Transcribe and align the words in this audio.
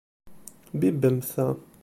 Bibbemt 0.79 1.29
ta. 1.33 1.47